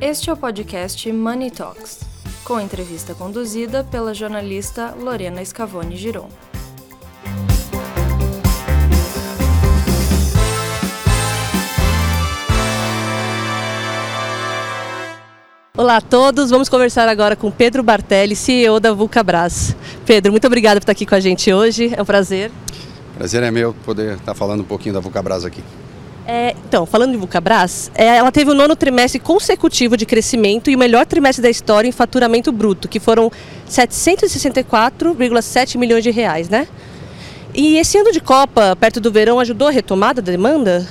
Este 0.00 0.30
é 0.30 0.32
o 0.32 0.36
podcast 0.36 1.10
Money 1.12 1.50
Talks, 1.50 2.02
com 2.44 2.60
entrevista 2.60 3.16
conduzida 3.16 3.82
pela 3.82 4.14
jornalista 4.14 4.94
Lorena 4.96 5.44
Scavone 5.44 5.96
Giron. 5.96 6.28
Olá 15.76 15.96
a 15.96 16.00
todos, 16.00 16.50
vamos 16.50 16.68
conversar 16.68 17.08
agora 17.08 17.34
com 17.34 17.50
Pedro 17.50 17.82
Bartelli, 17.82 18.36
CEO 18.36 18.78
da 18.78 18.92
Vulcabras. 18.92 19.74
Pedro, 20.06 20.30
muito 20.30 20.46
obrigado 20.46 20.76
por 20.76 20.82
estar 20.82 20.92
aqui 20.92 21.06
com 21.06 21.16
a 21.16 21.20
gente 21.20 21.52
hoje, 21.52 21.92
é 21.92 22.00
um 22.00 22.04
prazer. 22.04 22.52
Prazer 23.16 23.42
é 23.42 23.50
meu 23.50 23.74
poder 23.84 24.14
estar 24.14 24.34
falando 24.34 24.60
um 24.60 24.64
pouquinho 24.64 24.94
da 24.94 25.00
Vulcabras 25.00 25.44
aqui. 25.44 25.64
É, 26.30 26.54
então, 26.66 26.84
falando 26.84 27.12
de 27.12 27.16
Vulcabras, 27.16 27.90
é, 27.94 28.18
ela 28.18 28.30
teve 28.30 28.50
o 28.50 28.54
nono 28.54 28.76
trimestre 28.76 29.18
consecutivo 29.18 29.96
de 29.96 30.04
crescimento 30.04 30.70
e 30.70 30.76
o 30.76 30.78
melhor 30.78 31.06
trimestre 31.06 31.42
da 31.42 31.48
história 31.48 31.88
em 31.88 31.92
faturamento 31.92 32.52
bruto, 32.52 32.86
que 32.86 33.00
foram 33.00 33.32
764,7 33.66 35.78
milhões 35.78 36.04
de 36.04 36.10
reais, 36.10 36.50
né? 36.50 36.68
E 37.54 37.78
esse 37.78 37.96
ano 37.96 38.12
de 38.12 38.20
Copa, 38.20 38.76
perto 38.76 39.00
do 39.00 39.10
verão, 39.10 39.40
ajudou 39.40 39.68
a 39.68 39.70
retomada 39.70 40.20
da 40.20 40.30
demanda? 40.30 40.86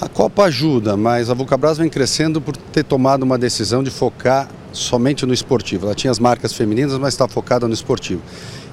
A 0.00 0.08
Copa 0.08 0.44
ajuda, 0.44 0.96
mas 0.96 1.30
a 1.30 1.34
Vulcabras 1.34 1.78
vem 1.78 1.88
crescendo 1.88 2.40
por 2.40 2.56
ter 2.56 2.84
tomado 2.84 3.24
uma 3.24 3.36
decisão 3.36 3.82
de 3.82 3.90
focar 3.90 4.48
somente 4.72 5.24
no 5.24 5.32
esportivo. 5.32 5.86
Ela 5.86 5.94
tinha 5.94 6.10
as 6.10 6.18
marcas 6.18 6.52
femininas, 6.52 6.98
mas 6.98 7.14
está 7.14 7.26
focada 7.26 7.66
no 7.66 7.74
esportivo. 7.74 8.22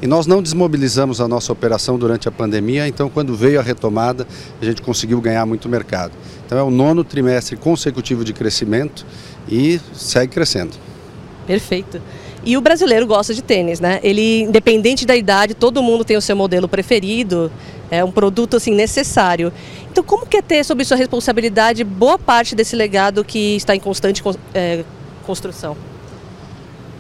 E 0.02 0.08
nós 0.08 0.28
não 0.28 0.42
desmobilizamos 0.42 1.22
a 1.22 1.28
nossa 1.28 1.52
operação 1.52 1.98
durante 1.98 2.28
a 2.28 2.32
pandemia, 2.32 2.88
então 2.88 3.10
quando 3.10 3.36
veio 3.36 3.60
a 3.60 3.64
retomada, 3.64 4.28
a 4.62 4.66
gente 4.66 4.82
conseguiu 4.82 5.22
ganhar 5.22 5.46
muito 5.46 5.70
mercado. 5.70 6.12
Então 6.46 6.58
é 6.58 6.64
o 6.64 6.70
nono 6.70 7.04
trimestre 7.04 7.56
consecutivo 7.56 8.24
de 8.24 8.34
crescimento 8.34 9.06
e 9.50 9.80
segue 9.94 10.34
crescendo. 10.34 10.76
Perfeito. 11.48 12.02
E 12.44 12.56
o 12.58 12.62
brasileiro 12.62 13.08
gosta 13.08 13.34
de 13.34 13.42
tênis, 13.42 13.80
né? 13.80 14.00
Ele, 14.04 14.42
independente 14.42 15.06
da 15.06 15.16
idade, 15.16 15.56
todo 15.56 15.82
mundo 15.82 16.06
tem 16.06 16.16
o 16.16 16.22
seu 16.22 16.36
modelo 16.36 16.68
preferido, 16.68 17.52
é 17.90 18.04
um 18.04 18.12
produto 18.12 18.58
assim 18.58 18.74
necessário. 18.74 19.52
Então, 19.92 20.04
como 20.04 20.28
que 20.28 20.38
é 20.38 20.42
ter 20.42 20.64
sob 20.64 20.84
sua 20.86 20.98
responsabilidade 20.98 21.84
boa 21.84 22.20
parte 22.20 22.54
desse 22.54 22.76
legado 22.76 23.24
que 23.24 23.56
está 23.56 23.76
em 23.76 23.80
constante 23.80 24.22
é, 24.54 24.84
construção? 25.26 25.76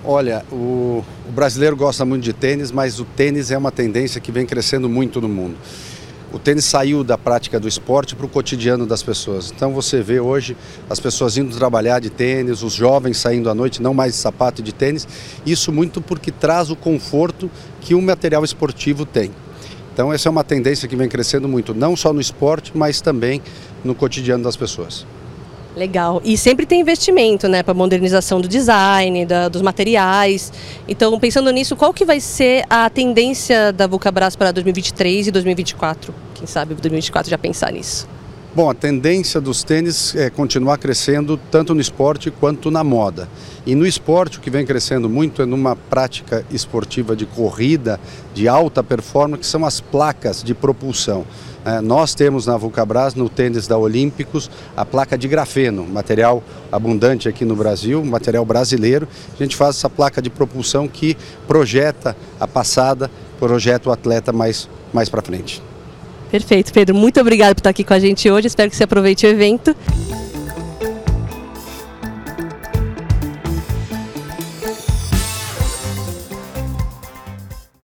Olha, 0.07 0.45
o, 0.51 1.03
o, 1.27 1.31
brasileiro 1.31 1.75
gosta 1.75 2.05
muito 2.05 2.21
de 2.21 2.31
tênis, 2.31 2.71
mas 2.71 2.99
o 2.99 3.05
tênis 3.05 3.49
é 3.49 3.57
uma 3.57 3.71
tendência 3.71 4.21
que 4.21 4.31
vem 4.31 4.45
crescendo 4.45 4.87
muito 4.87 5.19
no 5.19 5.27
mundo. 5.27 5.57
O 6.31 6.37
tênis 6.37 6.65
saiu 6.65 7.03
da 7.03 7.17
prática 7.17 7.59
do 7.59 7.67
esporte 7.67 8.15
para 8.15 8.25
o 8.25 8.29
cotidiano 8.29 8.85
das 8.85 9.01
pessoas. 9.01 9.51
Então 9.55 9.73
você 9.73 10.03
vê 10.03 10.19
hoje 10.19 10.55
as 10.87 10.99
pessoas 10.99 11.37
indo 11.37 11.57
trabalhar 11.57 11.99
de 11.99 12.11
tênis, 12.11 12.61
os 12.61 12.73
jovens 12.73 13.17
saindo 13.17 13.49
à 13.49 13.55
noite 13.55 13.81
não 13.81 13.95
mais 13.95 14.13
de 14.13 14.19
sapato 14.19 14.61
e 14.61 14.63
de 14.63 14.73
tênis. 14.73 15.07
Isso 15.43 15.71
muito 15.71 15.99
porque 15.99 16.29
traz 16.29 16.69
o 16.69 16.75
conforto 16.75 17.49
que 17.81 17.95
um 17.95 18.01
material 18.01 18.43
esportivo 18.43 19.07
tem. 19.07 19.31
Então 19.91 20.13
essa 20.13 20.29
é 20.29 20.31
uma 20.31 20.43
tendência 20.43 20.87
que 20.87 20.95
vem 20.95 21.09
crescendo 21.09 21.47
muito, 21.47 21.73
não 21.73 21.95
só 21.95 22.13
no 22.13 22.21
esporte, 22.21 22.73
mas 22.75 23.01
também 23.01 23.41
no 23.83 23.95
cotidiano 23.95 24.43
das 24.43 24.55
pessoas. 24.55 25.03
Legal. 25.75 26.21
E 26.23 26.37
sempre 26.37 26.65
tem 26.65 26.81
investimento, 26.81 27.47
né, 27.47 27.61
para 27.61 27.73
modernização 27.73 28.39
do 28.39 28.47
design, 28.47 29.25
da, 29.25 29.49
dos 29.49 29.61
materiais. 29.61 30.51
Então, 30.87 31.19
pensando 31.19 31.51
nisso, 31.51 31.75
qual 31.75 31.93
que 31.93 32.05
vai 32.05 32.19
ser 32.19 32.63
a 32.69 32.89
tendência 32.89 33.73
da 33.73 33.85
Vulcabras 33.85 34.35
para 34.35 34.51
2023 34.51 35.27
e 35.27 35.31
2024? 35.31 36.13
Quem 36.33 36.47
sabe 36.47 36.73
2024 36.75 37.29
já 37.29 37.37
pensar 37.37 37.71
nisso. 37.71 38.07
Bom, 38.55 38.69
a 38.69 38.73
tendência 38.73 39.41
dos 39.41 39.65
tênis 39.65 40.15
é 40.15 40.29
continuar 40.29 40.77
crescendo 40.77 41.37
tanto 41.51 41.75
no 41.75 41.81
esporte 41.81 42.31
quanto 42.31 42.71
na 42.71 42.85
moda. 42.85 43.27
E 43.65 43.75
no 43.75 43.85
esporte 43.85 44.37
o 44.37 44.41
que 44.41 44.49
vem 44.49 44.65
crescendo 44.65 45.09
muito 45.09 45.41
é 45.41 45.45
numa 45.45 45.75
prática 45.75 46.45
esportiva 46.49 47.17
de 47.17 47.25
corrida 47.25 47.99
de 48.33 48.47
alta 48.47 48.81
performance, 48.81 49.41
que 49.41 49.45
são 49.45 49.65
as 49.65 49.81
placas 49.81 50.41
de 50.41 50.53
propulsão. 50.53 51.25
É, 51.65 51.81
nós 51.81 52.15
temos 52.15 52.45
na 52.45 52.55
Vulcabras, 52.55 53.13
no 53.13 53.27
tênis 53.27 53.67
da 53.67 53.77
Olímpicos, 53.77 54.49
a 54.73 54.85
placa 54.85 55.17
de 55.17 55.27
grafeno, 55.27 55.85
material 55.85 56.41
abundante 56.71 57.27
aqui 57.27 57.43
no 57.43 57.57
Brasil, 57.57 58.05
material 58.05 58.45
brasileiro. 58.45 59.05
A 59.37 59.43
gente 59.43 59.53
faz 59.53 59.75
essa 59.75 59.89
placa 59.89 60.21
de 60.21 60.29
propulsão 60.29 60.87
que 60.87 61.17
projeta 61.45 62.15
a 62.39 62.47
passada, 62.47 63.11
projeta 63.37 63.89
o 63.89 63.91
atleta 63.91 64.31
mais, 64.31 64.69
mais 64.93 65.09
para 65.09 65.21
frente. 65.21 65.61
Perfeito, 66.29 66.73
Pedro. 66.73 66.95
Muito 66.95 67.19
obrigado 67.19 67.55
por 67.55 67.59
estar 67.59 67.69
aqui 67.69 67.83
com 67.83 67.93
a 67.93 67.99
gente 67.99 68.29
hoje. 68.29 68.47
Espero 68.47 68.69
que 68.69 68.75
você 68.75 68.83
aproveite 68.83 69.25
o 69.25 69.29
evento. 69.29 69.75